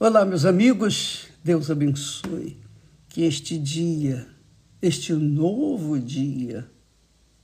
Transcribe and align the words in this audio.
Olá, 0.00 0.24
meus 0.24 0.44
amigos, 0.44 1.26
Deus 1.42 1.72
abençoe. 1.72 2.56
Que 3.08 3.22
este 3.22 3.58
dia, 3.58 4.28
este 4.80 5.12
novo 5.12 5.98
dia 5.98 6.70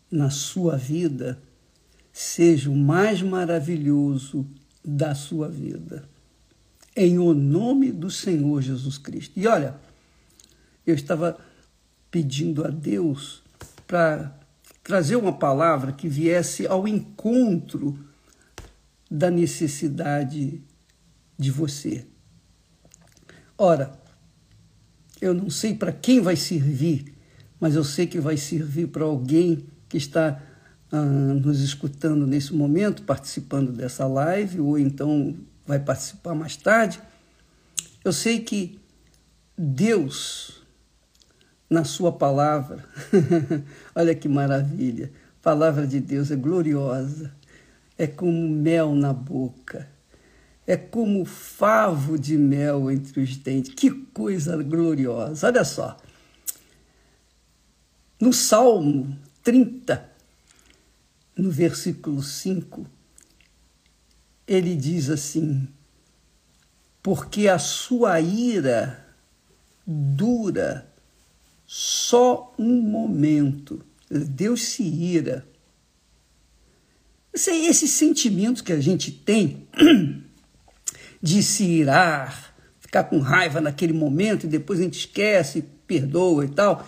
na 0.09 0.30
sua 0.30 0.77
vida, 0.77 1.43
seja 2.12 2.71
o 2.71 2.77
mais 2.77 3.21
maravilhoso 3.21 4.46
da 4.85 5.17
sua 5.17 5.48
vida. 5.48 6.09
Em 6.95 7.19
o 7.19 7.35
nome 7.35 7.90
do 7.90 8.09
Senhor 8.09 8.63
Jesus 8.63 8.99
Cristo. 8.99 9.33
E 9.37 9.49
olha, 9.49 9.75
eu 10.87 10.95
estava 10.95 11.37
pedindo 12.09 12.65
a 12.65 12.71
Deus 12.71 13.43
para 13.85 14.33
trazer 14.81 15.17
uma 15.17 15.33
palavra 15.33 15.91
que 15.91 16.07
viesse 16.07 16.69
ao 16.69 16.87
encontro 16.87 17.98
da 19.11 19.29
necessidade 19.29 20.62
de 21.37 21.51
você 21.51 22.07
Ora, 23.57 23.93
eu 25.21 25.33
não 25.33 25.49
sei 25.49 25.75
para 25.75 25.93
quem 25.93 26.21
vai 26.21 26.35
servir, 26.35 27.15
mas 27.61 27.77
eu 27.77 27.85
sei 27.85 28.07
que 28.07 28.19
vai 28.19 28.37
servir 28.37 28.89
para 28.89 29.05
alguém 29.05 29.65
que 29.89 29.97
está 29.97 30.43
ah, 30.91 31.03
nos 31.03 31.61
escutando 31.61 32.27
nesse 32.27 32.53
momento, 32.53 33.05
participando 33.05 33.71
dessa 33.71 34.07
live, 34.07 34.61
ou 34.61 34.77
então 34.77 35.37
vai 35.65 35.79
participar 35.79 36.35
mais 36.35 36.57
tarde. 36.57 37.01
Eu 38.05 38.12
sei 38.12 38.41
que 38.41 38.81
Deus, 39.57 40.62
na 41.71 41.84
Sua 41.84 42.11
palavra, 42.11 42.84
olha 43.95 44.17
que 44.17 44.29
maravilha, 44.29 45.12
a 45.41 45.43
palavra 45.43 45.87
de 45.87 46.01
Deus 46.01 46.33
é 46.33 46.37
gloriosa, 46.37 47.33
é 47.97 48.09
como 48.09 48.48
mel 48.48 48.97
na 48.97 49.12
boca 49.12 49.94
é 50.67 50.77
como 50.77 51.25
favo 51.25 52.19
de 52.19 52.37
mel 52.39 52.91
entre 52.91 53.21
os 53.21 53.37
dentes. 53.37 53.75
Que 53.75 53.91
coisa 53.91 54.63
gloriosa! 54.63 55.48
Olha 55.48 55.65
só. 55.65 55.97
No 58.19 58.33
Salmo 58.33 59.19
30, 59.43 60.11
no 61.37 61.51
versículo 61.51 62.23
5, 62.23 62.87
ele 64.47 64.75
diz 64.75 65.11
assim: 65.11 65.69
Porque 67.03 67.49
a 67.49 67.59
sua 67.59 68.21
ira 68.21 69.05
dura 69.87 70.91
só 71.67 72.55
um 72.59 72.81
momento. 72.81 73.84
Deus 74.09 74.62
se 74.62 74.83
ira. 74.83 75.47
Esses 77.33 77.91
sentimentos 77.91 78.62
que 78.62 78.73
a 78.73 78.81
gente 78.81 79.11
tem 79.11 79.67
de 81.25 81.42
se 81.42 81.64
irar, 81.64 82.55
ficar 82.78 83.05
com 83.05 83.19
raiva 83.19 83.58
naquele 83.58 83.94
momento 83.94 84.44
e 84.44 84.47
depois 84.47 84.78
a 84.78 84.83
gente 84.83 84.98
esquece, 84.98 85.64
perdoa 85.86 86.44
e 86.44 86.48
tal, 86.48 86.86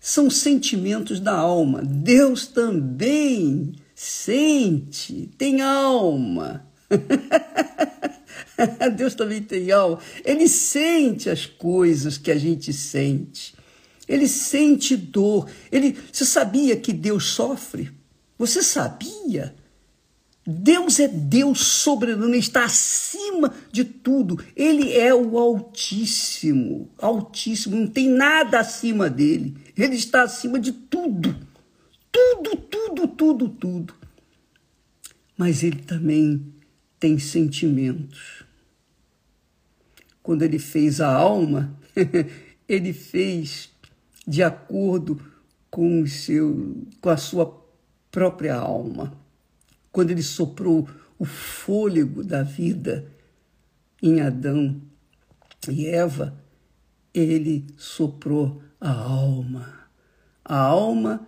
são 0.00 0.28
sentimentos 0.28 1.20
da 1.20 1.32
alma. 1.32 1.80
Deus 1.84 2.48
também 2.48 3.72
sente, 3.94 5.30
tem 5.38 5.60
alma. 5.60 6.66
Deus 8.96 9.14
também 9.14 9.42
tem 9.42 9.70
alma. 9.70 10.00
Ele 10.24 10.48
sente 10.48 11.30
as 11.30 11.46
coisas 11.46 12.18
que 12.18 12.32
a 12.32 12.36
gente 12.36 12.72
sente. 12.72 13.54
Ele 14.08 14.26
sente 14.26 14.96
dor. 14.96 15.48
Ele, 15.70 15.96
você 16.12 16.24
sabia 16.24 16.76
que 16.76 16.92
Deus 16.92 17.26
sofre? 17.26 17.92
Você 18.36 18.60
sabia? 18.60 19.54
Deus 20.50 20.98
é 20.98 21.06
Deus 21.06 21.60
soberano, 21.60 22.34
está 22.34 22.64
acima 22.64 23.52
de 23.70 23.84
tudo. 23.84 24.42
Ele 24.56 24.94
é 24.94 25.14
o 25.14 25.36
Altíssimo, 25.38 26.88
Altíssimo, 26.96 27.76
não 27.76 27.86
tem 27.86 28.08
nada 28.08 28.58
acima 28.58 29.10
dele. 29.10 29.54
Ele 29.76 29.94
está 29.94 30.22
acima 30.22 30.58
de 30.58 30.72
tudo. 30.72 31.36
Tudo, 32.10 32.56
tudo, 32.56 33.08
tudo, 33.08 33.48
tudo. 33.50 33.94
Mas 35.36 35.62
ele 35.62 35.82
também 35.82 36.42
tem 36.98 37.18
sentimentos. 37.18 38.42
Quando 40.22 40.44
ele 40.44 40.58
fez 40.58 40.98
a 40.98 41.12
alma, 41.12 41.78
ele 42.66 42.94
fez 42.94 43.68
de 44.26 44.42
acordo 44.42 45.20
com, 45.70 46.00
o 46.00 46.06
seu, 46.06 46.86
com 47.02 47.10
a 47.10 47.18
sua 47.18 47.62
própria 48.10 48.56
alma 48.56 49.27
quando 49.90 50.10
ele 50.10 50.22
soprou 50.22 50.88
o 51.18 51.24
fôlego 51.24 52.22
da 52.22 52.42
vida 52.42 53.10
em 54.02 54.20
Adão 54.20 54.80
e 55.68 55.86
Eva, 55.86 56.38
ele 57.12 57.66
soprou 57.76 58.62
a 58.80 58.90
alma. 58.90 59.88
A 60.44 60.56
alma 60.56 61.26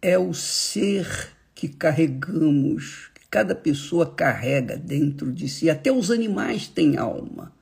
é 0.00 0.18
o 0.18 0.32
ser 0.32 1.34
que 1.54 1.68
carregamos, 1.68 3.10
que 3.14 3.26
cada 3.28 3.54
pessoa 3.54 4.14
carrega 4.14 4.76
dentro 4.76 5.32
de 5.32 5.48
si. 5.48 5.68
Até 5.68 5.92
os 5.92 6.10
animais 6.10 6.68
têm 6.68 6.96
alma. 6.96 7.52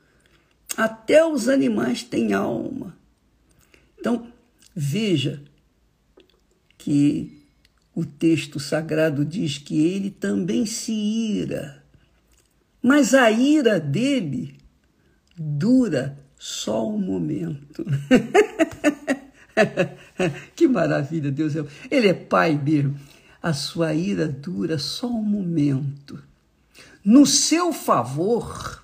Até 0.77 1.25
os 1.25 1.49
animais 1.49 2.03
têm 2.03 2.33
alma. 2.33 2.97
Então, 3.99 4.27
veja 4.75 5.43
que 6.77 7.44
o 7.95 8.05
texto 8.05 8.59
sagrado 8.59 9.25
diz 9.25 9.59
que 9.59 9.79
ele 9.79 10.11
também 10.11 10.67
se 10.67 10.93
ira, 10.93 11.85
mas 12.83 13.15
a 13.15 13.31
ira 13.31 13.79
dele 13.79 14.59
dura 15.37 16.19
só 16.39 16.89
um 16.89 16.99
momento. 16.99 17.85
que 20.55 20.69
maravilha, 20.69 21.31
Deus 21.31 21.57
é. 21.57 21.65
Ele 21.91 22.09
é 22.09 22.15
pai 22.15 22.61
mesmo. 22.63 22.99
A 23.43 23.53
sua 23.53 23.95
ira 23.95 24.29
dura 24.29 24.79
só 24.79 25.07
um 25.07 25.23
momento. 25.23 26.23
No 27.05 27.25
seu 27.25 27.73
favor, 27.73 28.83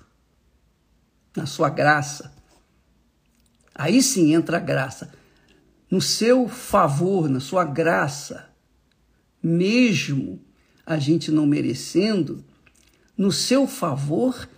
na 1.35 1.45
sua 1.45 1.69
graça, 1.69 2.31
aí 3.73 4.01
sim 4.01 4.33
entra 4.33 4.57
a 4.57 4.59
graça. 4.59 5.11
No 5.89 6.01
seu 6.01 6.47
favor, 6.47 7.27
na 7.27 7.39
sua 7.39 7.65
graça, 7.65 8.50
mesmo 9.41 10.39
a 10.85 10.97
gente 10.97 11.31
não 11.31 11.45
merecendo, 11.45 12.43
no 13.17 13.31
seu 13.31 13.67
favor 13.67 14.49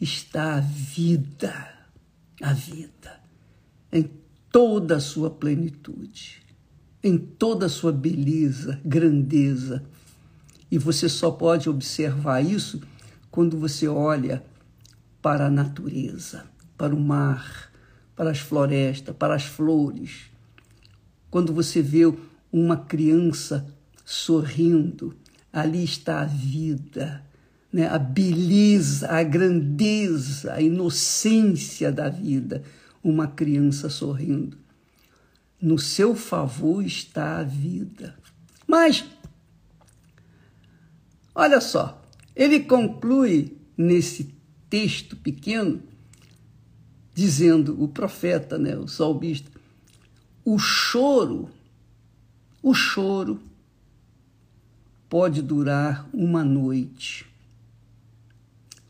está 0.00 0.56
a 0.56 0.60
vida, 0.60 1.68
a 2.42 2.52
vida, 2.52 3.20
em 3.92 4.10
toda 4.50 4.96
a 4.96 5.00
sua 5.00 5.30
plenitude, 5.30 6.42
em 7.02 7.16
toda 7.16 7.66
a 7.66 7.68
sua 7.68 7.92
beleza, 7.92 8.80
grandeza. 8.84 9.82
E 10.70 10.78
você 10.78 11.08
só 11.08 11.30
pode 11.30 11.68
observar 11.68 12.40
isso 12.40 12.80
quando 13.30 13.58
você 13.58 13.88
olha 13.88 14.44
para 15.20 15.46
a 15.46 15.50
natureza, 15.50 16.44
para 16.76 16.94
o 16.94 17.00
mar, 17.00 17.70
para 18.14 18.30
as 18.30 18.38
florestas, 18.38 19.14
para 19.16 19.34
as 19.34 19.44
flores. 19.44 20.30
Quando 21.30 21.52
você 21.52 21.80
vê 21.82 22.12
uma 22.52 22.76
criança 22.76 23.66
sorrindo. 24.10 25.14
Ali 25.52 25.84
está 25.84 26.22
a 26.22 26.24
vida, 26.24 27.24
né? 27.72 27.86
a 27.86 27.98
beleza, 27.98 29.08
a 29.08 29.22
grandeza, 29.22 30.52
a 30.52 30.60
inocência 30.60 31.92
da 31.92 32.08
vida. 32.08 32.64
Uma 33.04 33.28
criança 33.28 33.88
sorrindo. 33.88 34.58
No 35.62 35.78
seu 35.78 36.16
favor 36.16 36.84
está 36.84 37.38
a 37.38 37.44
vida. 37.44 38.16
Mas, 38.66 39.04
olha 41.32 41.60
só, 41.60 42.02
ele 42.34 42.60
conclui 42.60 43.56
nesse 43.76 44.34
texto 44.68 45.16
pequeno, 45.16 45.82
dizendo, 47.14 47.80
o 47.82 47.88
profeta, 47.88 48.58
né, 48.58 48.76
o 48.76 48.88
salmista, 48.88 49.50
o 50.44 50.58
choro, 50.58 51.50
o 52.62 52.74
choro 52.74 53.40
pode 55.10 55.42
durar 55.42 56.08
uma 56.14 56.44
noite, 56.44 57.26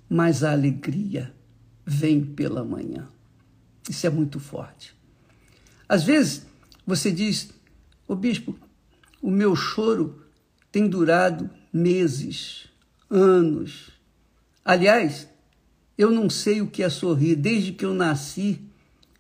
mas 0.06 0.44
a 0.44 0.52
alegria 0.52 1.34
vem 1.84 2.22
pela 2.22 2.62
manhã. 2.62 3.08
Isso 3.88 4.06
é 4.06 4.10
muito 4.10 4.38
forte. 4.38 4.94
Às 5.88 6.04
vezes 6.04 6.46
você 6.86 7.10
diz, 7.10 7.48
o 8.06 8.14
bispo, 8.14 8.54
o 9.22 9.30
meu 9.30 9.56
choro 9.56 10.22
tem 10.70 10.86
durado 10.86 11.48
meses, 11.72 12.68
anos. 13.08 13.90
Aliás, 14.62 15.26
eu 15.96 16.10
não 16.10 16.28
sei 16.28 16.60
o 16.60 16.68
que 16.68 16.82
é 16.82 16.90
sorrir. 16.90 17.34
Desde 17.34 17.72
que 17.72 17.84
eu 17.84 17.94
nasci, 17.94 18.60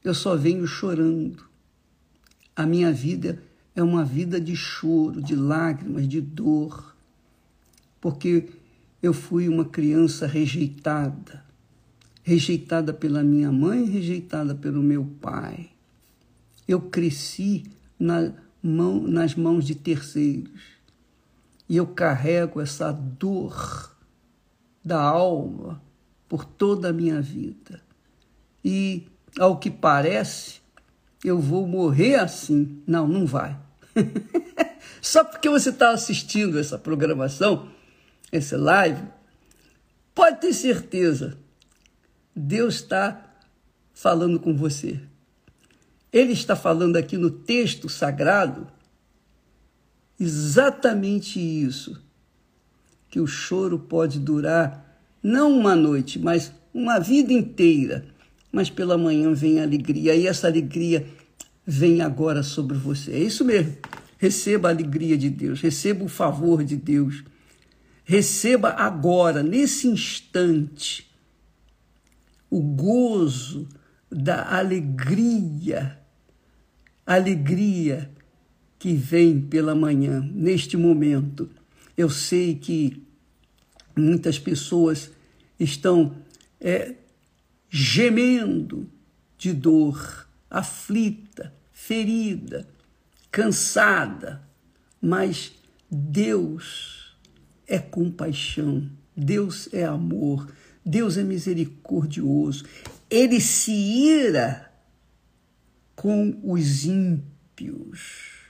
eu 0.04 0.12
só 0.12 0.36
venho 0.36 0.66
chorando. 0.66 1.44
A 2.54 2.66
minha 2.66 2.92
vida 2.92 3.42
é 3.74 3.82
uma 3.82 4.04
vida 4.04 4.38
de 4.38 4.54
choro, 4.54 5.22
de 5.22 5.34
lágrimas, 5.34 6.06
de 6.06 6.20
dor 6.20 6.89
porque 8.00 8.48
eu 9.02 9.12
fui 9.12 9.48
uma 9.48 9.64
criança 9.64 10.26
rejeitada, 10.26 11.44
rejeitada 12.22 12.92
pela 12.92 13.22
minha 13.22 13.50
mãe, 13.50 13.84
rejeitada 13.84 14.54
pelo 14.54 14.82
meu 14.82 15.04
pai. 15.20 15.70
Eu 16.66 16.80
cresci 16.80 17.64
na 17.98 18.32
mão, 18.62 19.00
nas 19.00 19.34
mãos 19.34 19.64
de 19.64 19.74
terceiros. 19.74 20.50
E 21.68 21.76
eu 21.76 21.86
carrego 21.86 22.60
essa 22.60 22.92
dor 22.92 23.94
da 24.84 25.00
alma 25.00 25.80
por 26.28 26.44
toda 26.44 26.90
a 26.90 26.92
minha 26.92 27.20
vida. 27.20 27.80
E, 28.64 29.06
ao 29.38 29.58
que 29.58 29.70
parece, 29.70 30.60
eu 31.24 31.38
vou 31.38 31.66
morrer 31.66 32.16
assim. 32.16 32.82
Não, 32.86 33.06
não 33.08 33.26
vai. 33.26 33.58
Só 35.00 35.24
porque 35.24 35.48
você 35.48 35.70
está 35.70 35.90
assistindo 35.90 36.58
essa 36.58 36.78
programação, 36.78 37.68
esse 38.32 38.56
live, 38.56 39.02
pode 40.14 40.40
ter 40.40 40.52
certeza, 40.52 41.36
Deus 42.34 42.76
está 42.76 43.34
falando 43.92 44.38
com 44.38 44.56
você. 44.56 45.00
Ele 46.12 46.32
está 46.32 46.56
falando 46.56 46.96
aqui 46.96 47.16
no 47.16 47.30
texto 47.30 47.88
sagrado 47.88 48.66
exatamente 50.18 51.40
isso, 51.40 52.02
que 53.08 53.20
o 53.20 53.26
choro 53.26 53.78
pode 53.78 54.18
durar 54.18 55.00
não 55.22 55.58
uma 55.58 55.74
noite, 55.74 56.18
mas 56.18 56.52
uma 56.72 56.98
vida 56.98 57.32
inteira. 57.32 58.04
Mas 58.52 58.68
pela 58.68 58.98
manhã 58.98 59.32
vem 59.32 59.60
a 59.60 59.62
alegria, 59.62 60.14
e 60.14 60.26
essa 60.26 60.48
alegria 60.48 61.06
vem 61.64 62.00
agora 62.00 62.42
sobre 62.42 62.76
você. 62.76 63.12
É 63.12 63.18
isso 63.18 63.44
mesmo. 63.44 63.76
Receba 64.18 64.68
a 64.68 64.72
alegria 64.72 65.16
de 65.16 65.30
Deus, 65.30 65.60
receba 65.60 66.04
o 66.04 66.08
favor 66.08 66.64
de 66.64 66.76
Deus. 66.76 67.22
Receba 68.10 68.70
agora, 68.70 69.40
nesse 69.40 69.86
instante, 69.86 71.08
o 72.50 72.60
gozo 72.60 73.68
da 74.10 74.56
alegria, 74.56 75.96
alegria 77.06 78.10
que 78.80 78.94
vem 78.94 79.40
pela 79.40 79.76
manhã, 79.76 80.28
neste 80.34 80.76
momento. 80.76 81.48
Eu 81.96 82.10
sei 82.10 82.56
que 82.56 83.00
muitas 83.96 84.40
pessoas 84.40 85.12
estão 85.56 86.16
é, 86.60 86.96
gemendo 87.68 88.90
de 89.38 89.52
dor, 89.52 90.26
aflita, 90.50 91.54
ferida, 91.70 92.66
cansada, 93.30 94.42
mas 95.00 95.52
Deus 95.88 96.99
é 97.70 97.78
compaixão, 97.78 98.90
Deus 99.16 99.68
é 99.72 99.84
amor, 99.84 100.52
Deus 100.84 101.16
é 101.16 101.22
misericordioso. 101.22 102.64
Ele 103.08 103.40
se 103.40 103.70
ira 103.70 104.72
com 105.94 106.36
os 106.42 106.84
ímpios, 106.84 108.40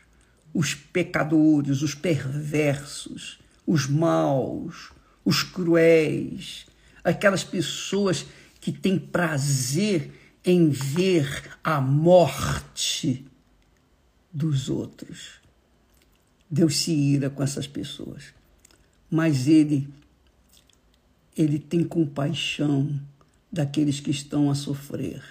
os 0.54 0.74
pecadores, 0.74 1.82
os 1.82 1.94
perversos, 1.94 3.38
os 3.66 3.86
maus, 3.86 4.90
os 5.22 5.42
cruéis, 5.42 6.66
aquelas 7.04 7.44
pessoas 7.44 8.24
que 8.58 8.72
têm 8.72 8.98
prazer 8.98 10.12
em 10.42 10.70
ver 10.70 11.58
a 11.62 11.78
morte 11.78 13.26
dos 14.32 14.70
outros. 14.70 15.40
Deus 16.50 16.76
se 16.78 16.92
ira 16.92 17.28
com 17.28 17.42
essas 17.42 17.66
pessoas, 17.66 18.39
mas 19.10 19.48
ele 19.48 19.88
ele 21.36 21.58
tem 21.58 21.82
compaixão 21.82 23.00
daqueles 23.50 23.98
que 23.98 24.10
estão 24.10 24.50
a 24.50 24.54
sofrer. 24.54 25.22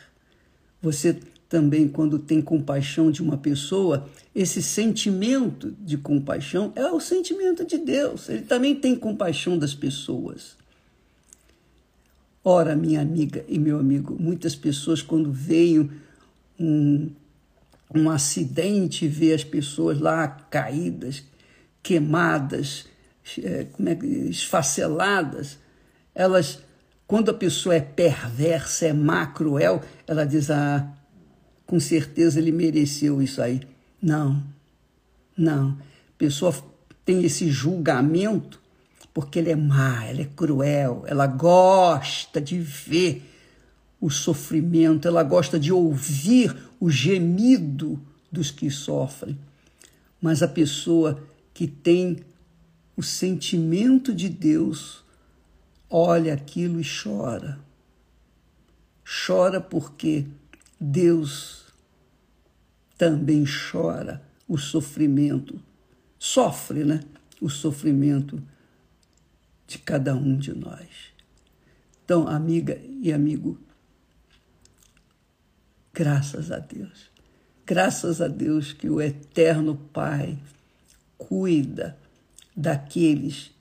Você 0.81 1.20
também, 1.48 1.88
quando 1.88 2.20
tem 2.20 2.42
compaixão 2.42 3.12
de 3.12 3.22
uma 3.22 3.38
pessoa, 3.38 4.08
esse 4.36 4.62
sentimento 4.62 5.76
de 5.80 5.98
compaixão 5.98 6.72
é 6.76 6.86
o 6.92 7.00
sentimento 7.00 7.66
de 7.66 7.78
Deus. 7.78 8.30
Ele 8.30 8.44
também 8.44 8.76
tem 8.76 8.96
compaixão 8.96 9.58
das 9.58 9.74
pessoas. 9.74 10.56
Ora, 12.44 12.76
minha 12.76 13.02
amiga 13.02 13.44
e 13.48 13.60
meu 13.60 13.80
amigo, 13.80 14.16
muitas 14.20 14.56
pessoas, 14.56 15.02
quando 15.02 15.31
veio 15.31 15.92
um, 16.60 17.10
um 17.94 18.10
acidente, 18.10 19.08
vê 19.08 19.34
as 19.34 19.44
pessoas 19.44 20.00
lá 20.00 20.28
caídas, 20.28 21.24
queimadas, 21.81 22.86
como 23.72 23.90
é, 23.90 23.98
esfaceladas, 24.30 25.58
elas, 26.14 26.60
quando 27.08 27.31
a 27.31 27.34
pessoa 27.34 27.76
é 27.76 27.81
perversa, 27.81 28.88
é 28.88 28.94
má, 28.94 29.28
cruel, 29.28 29.81
ela 30.08 30.26
diz: 30.26 30.50
ah, 30.50 30.92
com 31.66 31.80
certeza 31.80 32.40
ele 32.40 32.52
mereceu 32.52 33.22
isso 33.22 33.42
aí. 33.42 33.62
Não, 34.02 34.44
não. 35.38 35.72
A 35.72 36.18
pessoa 36.18 36.54
tem 37.06 37.24
esse 37.24 37.50
julgamento 37.50 38.60
porque 39.14 39.40
ela 39.40 39.50
é 39.50 39.56
má, 39.56 40.06
ela 40.06 40.22
é 40.22 40.26
cruel, 40.26 41.04
ela 41.08 41.28
gosta 41.28 42.40
de 42.40 42.60
ver 42.60 43.24
o 44.00 44.10
sofrimento, 44.10 45.08
ela 45.08 45.24
gosta 45.24 45.60
de 45.60 45.74
ouvir 45.74 46.56
o 46.80 46.90
gemido 46.90 48.00
dos 48.31 48.52
que 48.52 48.70
sofrem. 48.70 49.38
Mas 50.22 50.42
a 50.42 50.48
pessoa 50.48 51.22
que 51.54 51.68
tem 51.68 52.24
o 53.00 53.01
sentimento 53.01 54.13
de 54.13 54.28
Deus 54.28 55.06
olha 55.90 56.34
aquilo 56.34 56.81
e 56.81 56.84
chora. 56.84 57.57
Chora 59.25 59.62
porque 59.62 60.28
Deus 60.78 61.63
também 62.98 63.46
chora 63.46 64.22
o 64.46 64.57
sofrimento, 64.57 65.63
sofre, 66.18 66.84
né? 66.84 67.00
O 67.40 67.50
sofrimento 67.50 68.44
de 69.66 69.78
cada 69.78 70.13
um 70.13 70.36
de 70.36 70.54
nós. 70.54 71.13
Então, 72.04 72.28
amiga 72.28 72.81
e 73.02 73.13
amigo, 73.13 73.57
graças 75.94 76.52
a 76.52 76.60
Deus, 76.60 77.10
graças 77.66 78.19
a 78.22 78.28
Deus 78.28 78.74
que 78.74 78.90
o 78.90 79.00
Eterno 79.00 79.78
Pai 79.94 80.38
cuida 81.18 81.98
daqueles 82.60 83.52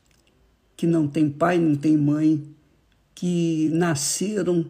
que 0.76 0.86
não 0.86 1.06
têm 1.06 1.30
pai, 1.30 1.58
não 1.58 1.76
têm 1.76 1.96
mãe, 1.96 2.44
que 3.14 3.68
nasceram, 3.72 4.68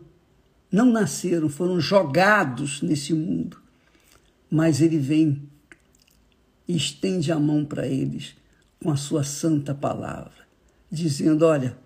não 0.71 0.91
nasceram, 0.91 1.49
foram 1.49 1.81
jogados 1.81 2.83
nesse 2.83 3.15
mundo, 3.15 3.59
mas 4.51 4.81
Ele 4.81 4.99
vem 4.99 5.43
e 6.67 6.77
estende 6.77 7.33
a 7.33 7.39
mão 7.39 7.65
para 7.65 7.87
eles 7.87 8.35
com 8.83 8.91
a 8.91 8.97
sua 8.97 9.25
santa 9.25 9.75
palavra 9.75 10.49
dizendo: 10.91 11.45
Olha, 11.45 11.77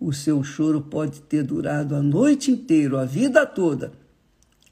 o 0.00 0.12
seu 0.12 0.42
choro 0.42 0.80
pode 0.80 1.20
ter 1.22 1.42
durado 1.42 1.94
a 1.94 2.02
noite 2.02 2.50
inteira, 2.50 3.00
a 3.00 3.04
vida 3.04 3.46
toda, 3.46 3.92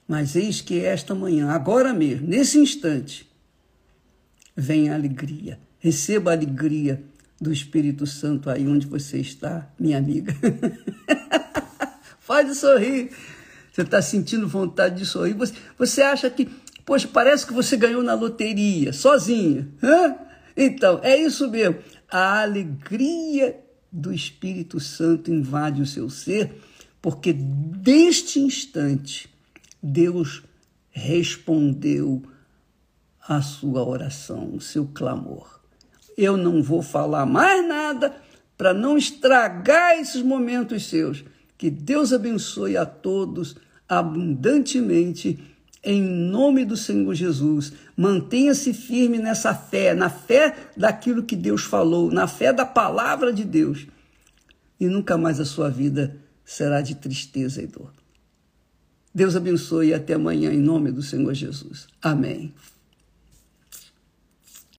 mas 0.06 0.36
eis 0.36 0.60
que 0.60 0.80
esta 0.80 1.14
manhã, 1.14 1.50
agora 1.50 1.92
mesmo, 1.92 2.26
nesse 2.26 2.58
instante, 2.58 3.28
vem 4.56 4.88
a 4.88 4.94
alegria. 4.94 5.58
Receba 5.78 6.30
a 6.30 6.34
alegria 6.34 7.02
do 7.40 7.52
Espírito 7.52 8.06
Santo 8.06 8.48
aí 8.48 8.66
onde 8.66 8.86
você 8.86 9.18
está, 9.18 9.70
minha 9.78 9.98
amiga. 9.98 10.34
Pode 12.26 12.54
sorrir. 12.54 13.10
Você 13.72 13.82
está 13.82 14.00
sentindo 14.00 14.48
vontade 14.48 14.96
de 14.96 15.06
sorrir. 15.06 15.34
Você, 15.34 15.54
você 15.78 16.02
acha 16.02 16.30
que, 16.30 16.48
poxa, 16.84 17.06
parece 17.06 17.46
que 17.46 17.52
você 17.52 17.76
ganhou 17.76 18.02
na 18.02 18.14
loteria, 18.14 18.92
sozinha. 18.92 19.68
Hã? 19.82 20.16
Então, 20.56 21.00
é 21.02 21.16
isso 21.16 21.50
mesmo 21.50 21.76
a 22.10 22.42
alegria 22.42 23.60
do 23.90 24.12
Espírito 24.12 24.78
Santo 24.78 25.32
invade 25.32 25.82
o 25.82 25.86
seu 25.86 26.08
ser, 26.08 26.60
porque 27.00 27.32
deste 27.32 28.40
instante 28.40 29.28
Deus 29.82 30.42
respondeu 30.90 32.22
a 33.26 33.42
sua 33.42 33.84
oração, 33.84 34.54
o 34.54 34.60
seu 34.60 34.86
clamor. 34.86 35.55
Eu 36.16 36.36
não 36.36 36.62
vou 36.62 36.82
falar 36.82 37.26
mais 37.26 37.66
nada 37.66 38.16
para 38.56 38.72
não 38.72 38.96
estragar 38.96 39.98
esses 39.98 40.22
momentos 40.22 40.86
seus. 40.86 41.24
Que 41.58 41.70
Deus 41.70 42.12
abençoe 42.12 42.76
a 42.76 42.86
todos 42.86 43.56
abundantemente 43.88 45.38
em 45.82 46.02
nome 46.02 46.64
do 46.64 46.76
Senhor 46.76 47.14
Jesus. 47.14 47.72
Mantenha-se 47.96 48.74
firme 48.74 49.18
nessa 49.18 49.54
fé, 49.54 49.94
na 49.94 50.10
fé 50.10 50.54
daquilo 50.76 51.22
que 51.22 51.36
Deus 51.36 51.62
falou, 51.62 52.10
na 52.10 52.26
fé 52.26 52.52
da 52.52 52.66
palavra 52.66 53.32
de 53.32 53.44
Deus. 53.44 53.86
E 54.80 54.86
nunca 54.86 55.16
mais 55.16 55.38
a 55.38 55.44
sua 55.44 55.70
vida 55.70 56.16
será 56.44 56.80
de 56.80 56.96
tristeza 56.96 57.62
e 57.62 57.66
dor. 57.66 57.92
Deus 59.14 59.34
abençoe 59.34 59.88
e 59.88 59.94
até 59.94 60.14
amanhã, 60.14 60.52
em 60.52 60.60
nome 60.60 60.92
do 60.92 61.02
Senhor 61.02 61.32
Jesus. 61.32 61.86
Amém. 62.02 62.52